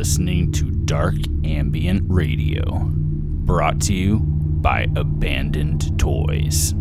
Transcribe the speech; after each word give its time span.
listening 0.00 0.50
to 0.50 0.64
Dark 0.86 1.16
Ambient 1.44 2.00
Radio, 2.08 2.84
brought 2.90 3.82
to 3.82 3.92
you 3.92 4.20
by 4.20 4.86
Abandoned 4.96 5.98
Toys. 5.98 6.72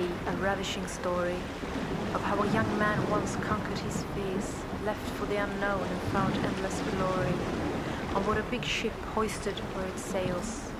A 0.00 0.36
ravishing 0.40 0.86
story 0.86 1.36
of 2.14 2.22
how 2.22 2.42
a 2.42 2.52
young 2.52 2.78
man 2.78 3.10
once 3.10 3.36
conquered 3.36 3.78
his 3.78 4.04
fears, 4.14 4.54
left 4.86 5.06
for 5.16 5.26
the 5.26 5.36
unknown 5.36 5.82
and 5.82 6.00
found 6.12 6.34
endless 6.36 6.80
glory 6.96 7.34
on 8.14 8.22
board 8.24 8.38
a 8.38 8.42
big 8.44 8.64
ship 8.64 8.92
hoisted 9.14 9.58
where 9.74 9.86
it 9.86 9.98
sails. 9.98 10.70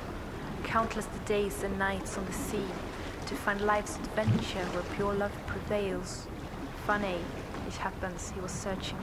Countless 0.64 1.06
the 1.06 1.18
days 1.20 1.62
and 1.62 1.78
nights 1.78 2.16
on 2.16 2.24
the 2.24 2.32
sea 2.32 2.64
to 3.26 3.34
find 3.34 3.60
life's 3.60 3.96
adventure 3.96 4.64
where 4.72 4.96
pure 4.96 5.12
love 5.12 5.32
prevails. 5.46 6.26
Funny, 6.86 7.18
it 7.68 7.74
happens 7.74 8.32
he 8.34 8.40
was 8.40 8.52
searching 8.52 8.98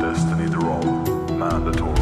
Destiny 0.00 0.48
drove 0.48 1.30
mandatory. 1.36 1.99